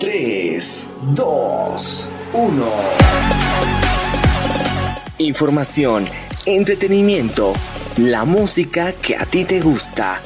3, 0.00 0.88
2, 1.14 2.08
1. 2.32 2.64
Información, 5.18 6.06
entretenimiento, 6.46 7.52
la 7.98 8.24
música 8.24 8.94
que 8.94 9.14
a 9.14 9.26
ti 9.26 9.44
te 9.44 9.60
gusta. 9.60 10.22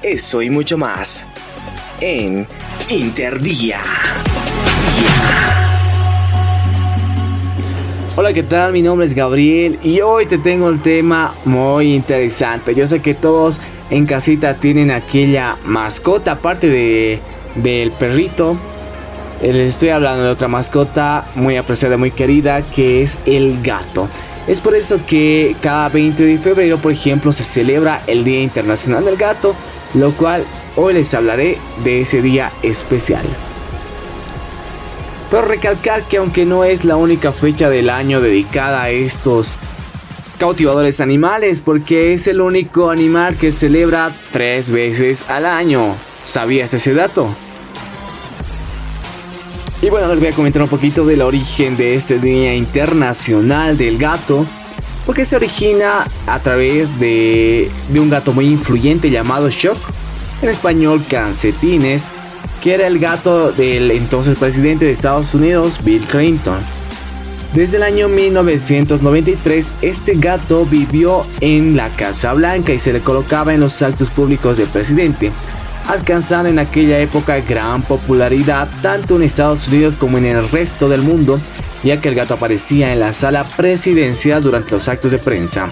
Eso 0.00 0.42
y 0.42 0.50
mucho 0.50 0.78
más. 0.78 1.26
En 2.00 2.46
Interdía. 2.88 3.80
Hola, 8.14 8.32
¿qué 8.32 8.44
tal? 8.44 8.72
Mi 8.72 8.82
nombre 8.82 9.08
es 9.08 9.14
Gabriel 9.14 9.80
y 9.82 10.02
hoy 10.02 10.26
te 10.26 10.38
tengo 10.38 10.66
un 10.66 10.78
tema 10.78 11.34
muy 11.44 11.96
interesante. 11.96 12.76
Yo 12.76 12.86
sé 12.86 13.02
que 13.02 13.14
todos 13.14 13.60
en 13.90 14.06
casita 14.06 14.54
tienen 14.54 14.92
aquella 14.92 15.56
mascota, 15.64 16.30
aparte 16.30 16.68
de, 16.68 17.18
del 17.56 17.90
perrito. 17.90 18.56
Eh, 19.42 19.52
les 19.52 19.74
estoy 19.74 19.90
hablando 19.90 20.24
de 20.24 20.30
otra 20.30 20.48
mascota 20.48 21.26
muy 21.34 21.56
apreciada, 21.56 21.96
muy 21.96 22.10
querida, 22.10 22.62
que 22.62 23.02
es 23.02 23.18
el 23.26 23.62
gato. 23.62 24.08
Es 24.46 24.60
por 24.60 24.74
eso 24.74 25.00
que 25.06 25.56
cada 25.60 25.88
20 25.88 26.24
de 26.24 26.38
febrero, 26.38 26.78
por 26.78 26.92
ejemplo, 26.92 27.32
se 27.32 27.42
celebra 27.42 28.02
el 28.06 28.24
Día 28.24 28.40
Internacional 28.40 29.04
del 29.04 29.16
Gato, 29.16 29.54
lo 29.94 30.12
cual 30.12 30.44
hoy 30.76 30.94
les 30.94 31.12
hablaré 31.14 31.58
de 31.82 32.02
ese 32.02 32.22
día 32.22 32.52
especial. 32.62 33.26
Pero 35.30 35.42
recalcar 35.42 36.04
que 36.04 36.18
aunque 36.18 36.44
no 36.44 36.64
es 36.64 36.84
la 36.84 36.96
única 36.96 37.32
fecha 37.32 37.68
del 37.68 37.90
año 37.90 38.20
dedicada 38.20 38.84
a 38.84 38.90
estos 38.90 39.58
cautivadores 40.38 41.00
animales, 41.00 41.60
porque 41.60 42.12
es 42.12 42.28
el 42.28 42.40
único 42.40 42.90
animal 42.90 43.36
que 43.36 43.50
celebra 43.50 44.12
tres 44.30 44.70
veces 44.70 45.24
al 45.28 45.44
año. 45.44 45.96
¿Sabías 46.24 46.72
ese 46.72 46.94
dato? 46.94 47.34
Y 49.86 49.88
bueno, 49.88 50.08
les 50.08 50.18
voy 50.18 50.26
a 50.26 50.32
comentar 50.32 50.62
un 50.62 50.68
poquito 50.68 51.06
del 51.06 51.22
origen 51.22 51.76
de 51.76 51.94
este 51.94 52.18
Día 52.18 52.52
Internacional 52.56 53.78
del 53.78 53.98
Gato, 53.98 54.44
porque 55.06 55.24
se 55.24 55.36
origina 55.36 56.08
a 56.26 56.40
través 56.40 56.98
de, 56.98 57.70
de 57.90 58.00
un 58.00 58.10
gato 58.10 58.32
muy 58.32 58.46
influyente 58.46 59.10
llamado 59.10 59.48
Shock, 59.48 59.78
en 60.42 60.48
español 60.48 61.04
Cancetines, 61.08 62.10
que 62.60 62.74
era 62.74 62.88
el 62.88 62.98
gato 62.98 63.52
del 63.52 63.92
entonces 63.92 64.36
presidente 64.36 64.86
de 64.86 64.90
Estados 64.90 65.32
Unidos, 65.34 65.78
Bill 65.84 66.04
Clinton. 66.04 66.58
Desde 67.54 67.76
el 67.76 67.84
año 67.84 68.08
1993, 68.08 69.70
este 69.82 70.14
gato 70.16 70.66
vivió 70.66 71.24
en 71.40 71.76
la 71.76 71.90
Casa 71.90 72.32
Blanca 72.32 72.72
y 72.72 72.80
se 72.80 72.92
le 72.92 73.02
colocaba 73.02 73.54
en 73.54 73.60
los 73.60 73.80
actos 73.82 74.10
públicos 74.10 74.58
del 74.58 74.66
presidente 74.66 75.30
alcanzando 75.88 76.48
en 76.48 76.58
aquella 76.58 76.98
época 76.98 77.40
gran 77.40 77.82
popularidad 77.82 78.68
tanto 78.82 79.16
en 79.16 79.22
Estados 79.22 79.68
Unidos 79.68 79.96
como 79.96 80.18
en 80.18 80.26
el 80.26 80.48
resto 80.48 80.88
del 80.88 81.02
mundo, 81.02 81.40
ya 81.82 82.00
que 82.00 82.08
el 82.08 82.14
gato 82.14 82.34
aparecía 82.34 82.92
en 82.92 83.00
la 83.00 83.12
sala 83.12 83.44
presidencial 83.44 84.42
durante 84.42 84.72
los 84.72 84.88
actos 84.88 85.10
de 85.10 85.18
prensa. 85.18 85.70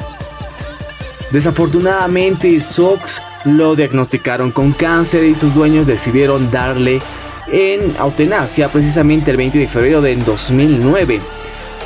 Desafortunadamente, 1.31 2.61
Sox 2.61 3.21
lo 3.45 3.75
diagnosticaron 3.75 4.53
con 4.53 4.73
cáncer 4.73 5.25
y 5.25 5.35
sus 5.35 5.55
dueños 5.55 5.87
decidieron 5.87 6.51
darle 6.51 7.01
en 7.49 7.95
eutanasia 7.99 8.69
precisamente 8.69 9.31
el 9.31 9.37
20 9.37 9.59
de 9.59 9.69
febrero 9.69 10.01
de 10.01 10.17
2009. 10.17 11.21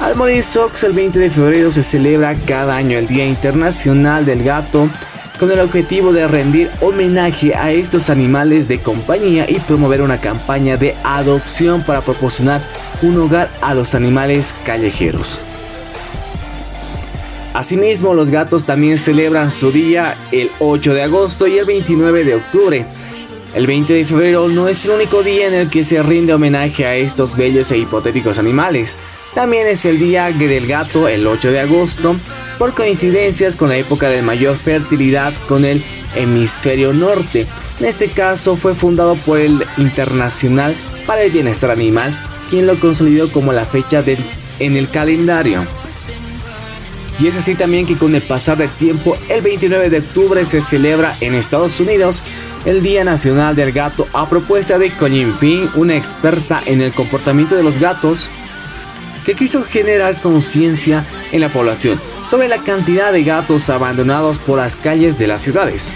Al 0.00 0.14
morir 0.14 0.42
Sox 0.42 0.84
el 0.84 0.92
20 0.92 1.18
de 1.18 1.30
febrero 1.30 1.72
se 1.72 1.82
celebra 1.82 2.36
cada 2.46 2.76
año 2.76 2.98
el 2.98 3.08
Día 3.08 3.26
Internacional 3.26 4.24
del 4.24 4.44
Gato 4.44 4.88
con 5.38 5.50
el 5.52 5.60
objetivo 5.60 6.12
de 6.12 6.26
rendir 6.26 6.70
homenaje 6.80 7.54
a 7.54 7.70
estos 7.70 8.10
animales 8.10 8.68
de 8.68 8.80
compañía 8.80 9.48
y 9.48 9.58
promover 9.60 10.02
una 10.02 10.20
campaña 10.20 10.76
de 10.76 10.94
adopción 11.04 11.82
para 11.82 12.00
proporcionar 12.00 12.60
un 13.02 13.16
hogar 13.18 13.48
a 13.60 13.74
los 13.74 13.94
animales 13.94 14.54
callejeros. 14.64 15.38
Asimismo, 17.54 18.14
los 18.14 18.30
gatos 18.30 18.64
también 18.64 18.98
celebran 18.98 19.50
su 19.50 19.72
día 19.72 20.16
el 20.32 20.50
8 20.58 20.94
de 20.94 21.02
agosto 21.02 21.46
y 21.46 21.58
el 21.58 21.64
29 21.64 22.24
de 22.24 22.34
octubre. 22.34 22.86
El 23.54 23.66
20 23.66 23.92
de 23.92 24.04
febrero 24.04 24.48
no 24.48 24.68
es 24.68 24.84
el 24.84 24.92
único 24.92 25.22
día 25.22 25.48
en 25.48 25.54
el 25.54 25.70
que 25.70 25.84
se 25.84 26.02
rinde 26.02 26.34
homenaje 26.34 26.86
a 26.86 26.94
estos 26.94 27.36
bellos 27.36 27.70
e 27.70 27.78
hipotéticos 27.78 28.38
animales. 28.38 28.96
También 29.34 29.66
es 29.66 29.84
el 29.84 29.98
día 29.98 30.30
del 30.30 30.66
gato 30.66 31.08
el 31.08 31.26
8 31.26 31.52
de 31.52 31.60
agosto 31.60 32.16
por 32.58 32.74
coincidencias 32.74 33.54
con 33.54 33.68
la 33.68 33.76
época 33.76 34.08
de 34.08 34.22
mayor 34.22 34.56
fertilidad 34.56 35.32
con 35.46 35.64
el 35.64 35.84
hemisferio 36.16 36.92
norte. 36.92 37.46
En 37.78 37.86
este 37.86 38.08
caso 38.08 38.56
fue 38.56 38.74
fundado 38.74 39.14
por 39.14 39.38
el 39.38 39.64
Internacional 39.76 40.74
para 41.06 41.22
el 41.22 41.30
Bienestar 41.30 41.70
Animal, 41.70 42.18
quien 42.50 42.66
lo 42.66 42.80
consolidó 42.80 43.30
como 43.30 43.52
la 43.52 43.64
fecha 43.64 44.02
del, 44.02 44.18
en 44.58 44.76
el 44.76 44.88
calendario. 44.90 45.64
Y 47.20 47.26
es 47.26 47.36
así 47.36 47.54
también 47.54 47.86
que 47.86 47.96
con 47.96 48.14
el 48.14 48.22
pasar 48.22 48.58
del 48.58 48.70
tiempo, 48.70 49.16
el 49.28 49.42
29 49.42 49.90
de 49.90 49.98
octubre 49.98 50.46
se 50.46 50.60
celebra 50.60 51.14
en 51.20 51.34
Estados 51.34 51.80
Unidos 51.80 52.22
el 52.64 52.82
Día 52.82 53.02
Nacional 53.04 53.56
del 53.56 53.72
Gato 53.72 54.06
a 54.12 54.28
propuesta 54.28 54.78
de 54.78 54.90
Colin 54.90 55.32
Ping, 55.34 55.68
una 55.74 55.96
experta 55.96 56.62
en 56.66 56.80
el 56.80 56.92
comportamiento 56.92 57.56
de 57.56 57.62
los 57.62 57.78
gatos, 57.78 58.30
que 59.28 59.34
quiso 59.34 59.62
generar 59.62 60.22
conciencia 60.22 61.04
en 61.32 61.42
la 61.42 61.52
población 61.52 62.00
sobre 62.26 62.48
la 62.48 62.62
cantidad 62.62 63.12
de 63.12 63.24
gatos 63.24 63.68
abandonados 63.68 64.38
por 64.38 64.56
las 64.56 64.74
calles 64.74 65.18
de 65.18 65.26
las 65.26 65.42
ciudades. 65.42 65.92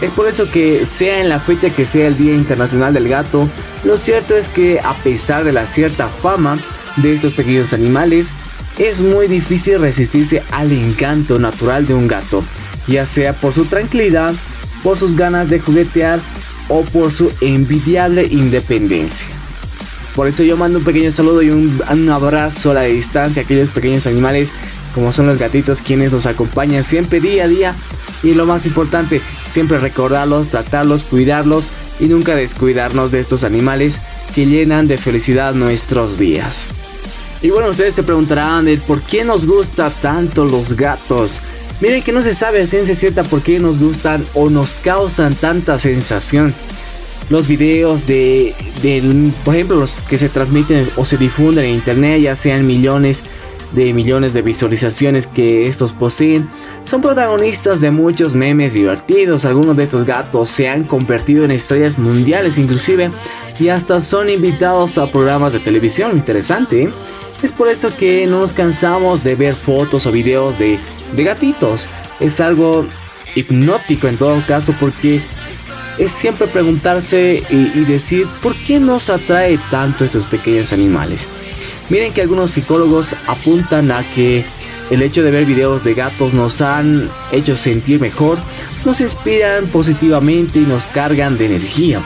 Es 0.00 0.10
por 0.10 0.26
eso 0.26 0.50
que 0.50 0.84
sea 0.84 1.20
en 1.20 1.28
la 1.28 1.38
fecha 1.38 1.70
que 1.70 1.86
sea 1.86 2.08
el 2.08 2.16
Día 2.16 2.34
Internacional 2.34 2.92
del 2.92 3.08
Gato, 3.08 3.48
lo 3.84 3.96
cierto 3.96 4.34
es 4.34 4.48
que 4.48 4.80
a 4.80 4.94
pesar 4.94 5.44
de 5.44 5.52
la 5.52 5.64
cierta 5.64 6.08
fama 6.08 6.58
de 6.96 7.14
estos 7.14 7.34
pequeños 7.34 7.72
animales, 7.72 8.30
es 8.78 9.00
muy 9.00 9.28
difícil 9.28 9.78
resistirse 9.78 10.42
al 10.50 10.72
encanto 10.72 11.38
natural 11.38 11.86
de 11.86 11.94
un 11.94 12.08
gato, 12.08 12.42
ya 12.88 13.06
sea 13.06 13.32
por 13.32 13.54
su 13.54 13.66
tranquilidad, 13.66 14.34
por 14.82 14.98
sus 14.98 15.14
ganas 15.14 15.48
de 15.50 15.60
juguetear 15.60 16.18
o 16.66 16.82
por 16.82 17.12
su 17.12 17.30
envidiable 17.40 18.24
independencia. 18.24 19.43
Por 20.14 20.28
eso 20.28 20.44
yo 20.44 20.56
mando 20.56 20.78
un 20.78 20.84
pequeño 20.84 21.10
saludo 21.10 21.42
y 21.42 21.50
un, 21.50 22.08
abrazo 22.08 22.70
a 22.70 22.74
la 22.74 22.82
distancia 22.82 23.42
a 23.42 23.44
aquellos 23.44 23.70
pequeños 23.70 24.06
animales 24.06 24.52
como 24.94 25.12
son 25.12 25.26
los 25.26 25.40
gatitos 25.40 25.82
quienes 25.82 26.12
nos 26.12 26.26
acompañan 26.26 26.84
siempre 26.84 27.20
día 27.20 27.44
a 27.44 27.48
día. 27.48 27.74
Y 28.22 28.34
lo 28.34 28.46
más 28.46 28.64
importante, 28.64 29.20
siempre 29.46 29.78
recordarlos, 29.78 30.48
tratarlos, 30.48 31.02
cuidarlos 31.02 31.68
y 31.98 32.06
nunca 32.06 32.36
descuidarnos 32.36 33.10
de 33.10 33.20
estos 33.20 33.42
animales 33.42 33.98
que 34.34 34.46
llenan 34.46 34.86
de 34.86 34.98
felicidad 34.98 35.54
nuestros 35.54 36.16
días. 36.16 36.66
Y 37.42 37.50
bueno, 37.50 37.70
ustedes 37.70 37.94
se 37.94 38.04
preguntarán 38.04 38.66
por 38.86 39.02
qué 39.02 39.24
nos 39.24 39.46
gusta 39.46 39.90
tanto 39.90 40.44
los 40.44 40.74
gatos. 40.74 41.40
Miren 41.80 42.02
que 42.02 42.12
no 42.12 42.22
se 42.22 42.34
sabe 42.34 42.62
a 42.62 42.66
ciencia 42.66 42.94
cierta 42.94 43.24
por 43.24 43.42
qué 43.42 43.58
nos 43.58 43.80
gustan 43.80 44.24
o 44.32 44.48
nos 44.48 44.74
causan 44.74 45.34
tanta 45.34 45.78
sensación 45.80 46.54
los 47.30 47.48
videos 47.48 48.06
de, 48.06 48.54
por 49.44 49.54
ejemplo, 49.54 49.76
los 49.76 50.02
que 50.02 50.18
se 50.18 50.28
transmiten 50.28 50.90
o 50.96 51.04
se 51.04 51.16
difunden 51.16 51.64
en 51.64 51.74
internet, 51.74 52.20
ya 52.20 52.36
sean 52.36 52.66
millones 52.66 53.22
de 53.72 53.92
millones 53.92 54.32
de 54.32 54.42
visualizaciones 54.42 55.26
que 55.26 55.66
estos 55.66 55.92
poseen, 55.92 56.48
son 56.84 57.02
protagonistas 57.02 57.80
de 57.80 57.90
muchos 57.90 58.34
memes 58.34 58.72
divertidos. 58.72 59.44
Algunos 59.44 59.76
de 59.76 59.84
estos 59.84 60.04
gatos 60.04 60.48
se 60.48 60.68
han 60.68 60.84
convertido 60.84 61.44
en 61.44 61.50
estrellas 61.50 61.98
mundiales 61.98 62.56
inclusive 62.56 63.10
y 63.58 63.68
hasta 63.68 64.00
son 64.00 64.30
invitados 64.30 64.98
a 64.98 65.10
programas 65.10 65.52
de 65.52 65.58
televisión. 65.58 66.12
Interesante. 66.16 66.84
¿eh? 66.84 66.90
Es 67.42 67.52
por 67.52 67.68
eso 67.68 67.94
que 67.96 68.26
no 68.26 68.40
nos 68.40 68.52
cansamos 68.52 69.24
de 69.24 69.34
ver 69.34 69.54
fotos 69.54 70.06
o 70.06 70.12
videos 70.12 70.58
de, 70.58 70.78
de 71.12 71.24
gatitos. 71.24 71.88
Es 72.20 72.40
algo 72.40 72.86
hipnótico 73.34 74.06
en 74.06 74.16
todo 74.16 74.40
caso 74.46 74.72
porque 74.78 75.20
es 75.98 76.12
siempre 76.12 76.46
preguntarse 76.46 77.42
y, 77.50 77.84
decir 77.84 78.26
por 78.42 78.54
qué 78.54 78.80
nos 78.80 79.10
atrae 79.10 79.58
tanto 79.70 80.04
estos 80.04 80.26
pequeños 80.26 80.72
animales. 80.72 81.28
Miren 81.90 82.12
que 82.12 82.22
algunos 82.22 82.52
psicólogos 82.52 83.14
apuntan 83.26 83.90
a 83.90 84.02
que 84.12 84.44
el 84.90 85.02
hecho 85.02 85.22
de 85.22 85.30
ver 85.30 85.44
videos 85.44 85.84
de 85.84 85.94
gatos 85.94 86.34
nos 86.34 86.60
han 86.60 87.10
hecho 87.32 87.56
sentir 87.56 88.00
mejor, 88.00 88.38
nos 88.84 89.00
inspiran 89.00 89.66
positivamente 89.66 90.60
y 90.60 90.66
nos 90.66 90.86
cargan 90.86 91.38
de 91.38 91.46
energía. 91.46 92.02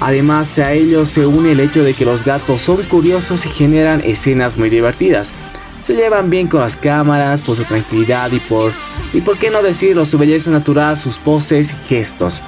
Además 0.00 0.58
a 0.58 0.72
ello 0.72 1.06
se 1.06 1.26
une 1.26 1.52
el 1.52 1.60
hecho 1.60 1.82
de 1.82 1.94
que 1.94 2.04
los 2.04 2.24
gatos 2.24 2.60
son 2.60 2.82
curiosos 2.84 3.46
y 3.46 3.48
generan 3.48 4.02
escenas 4.04 4.58
muy 4.58 4.68
divertidas. 4.68 5.32
Se 5.80 5.94
llevan 5.94 6.30
bien 6.30 6.48
con 6.48 6.60
las 6.60 6.76
cámaras 6.76 7.42
por 7.42 7.56
su 7.56 7.64
tranquilidad 7.64 8.32
y 8.32 8.40
por, 8.40 8.72
y 9.12 9.20
por 9.20 9.36
qué 9.36 9.50
no 9.50 9.62
decirlo, 9.62 10.06
su 10.06 10.18
belleza 10.18 10.50
natural, 10.50 10.98
sus 10.98 11.18
poses 11.18 11.72
y 11.72 11.88
gestos. 11.88 12.42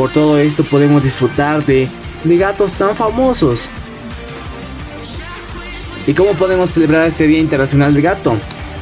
Por 0.00 0.10
todo 0.10 0.38
esto 0.38 0.64
podemos 0.64 1.02
disfrutar 1.02 1.62
de, 1.66 1.86
gatos 2.24 2.72
tan 2.72 2.96
famosos. 2.96 3.68
¿Y 6.06 6.14
cómo 6.14 6.32
podemos 6.32 6.70
celebrar 6.70 7.06
este 7.06 7.26
Día 7.26 7.38
Internacional 7.38 7.92
del 7.92 8.02
Gato? 8.02 8.38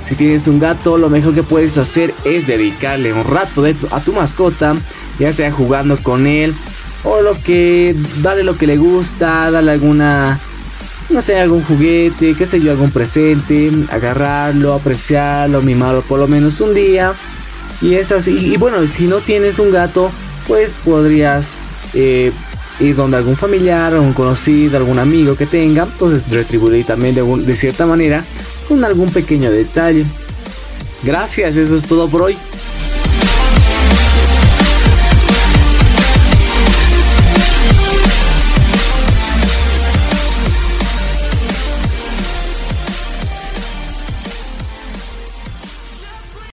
Si 0.08 0.14
tienes 0.14 0.46
un 0.46 0.60
gato, 0.60 0.96
lo 0.96 1.08
mejor 1.08 1.34
que 1.34 1.42
puedes 1.42 1.76
hacer 1.76 2.14
es 2.24 2.46
dedicarle 2.46 3.12
un 3.12 3.24
rato 3.24 3.64
a 3.90 3.98
tu 3.98 4.12
mascota, 4.12 4.76
ya 5.18 5.32
sea 5.32 5.50
jugando 5.50 5.96
con 5.96 6.28
él 6.28 6.54
o 7.02 7.20
lo 7.20 7.36
que, 7.42 7.96
dale 8.22 8.44
lo 8.44 8.56
que 8.56 8.68
le 8.68 8.76
gusta, 8.76 9.50
dale 9.50 9.72
alguna, 9.72 10.38
no 11.10 11.20
sé, 11.20 11.40
algún 11.40 11.64
juguete, 11.64 12.36
qué 12.36 12.46
sé 12.46 12.60
yo, 12.60 12.70
algún 12.70 12.92
presente, 12.92 13.72
agarrarlo, 13.90 14.72
apreciarlo, 14.72 15.62
mimarlo 15.62 16.02
por 16.02 16.20
lo 16.20 16.28
menos 16.28 16.60
un 16.60 16.74
día. 16.74 17.12
Y 17.82 17.94
es 17.94 18.12
así. 18.12 18.52
Y 18.52 18.56
bueno, 18.56 18.86
si 18.86 19.08
no 19.08 19.16
tienes 19.16 19.58
un 19.58 19.72
gato, 19.72 20.12
pues 20.48 20.74
podrías 20.74 21.56
eh, 21.94 22.32
ir 22.80 22.96
donde 22.96 23.18
algún 23.18 23.36
familiar, 23.36 23.92
algún 23.92 24.14
conocido, 24.14 24.78
algún 24.78 24.98
amigo 24.98 25.36
que 25.36 25.46
tenga. 25.46 25.84
Entonces 25.84 26.28
retribuir 26.28 26.84
también 26.86 27.14
de, 27.14 27.56
cierta 27.56 27.86
manera 27.86 28.24
con 28.66 28.84
algún 28.84 29.12
pequeño 29.12 29.50
detalle. 29.52 30.04
Gracias, 31.04 31.56
eso 31.56 31.76
es 31.76 31.84
todo 31.84 32.08
por 32.08 32.22
hoy. 32.22 32.36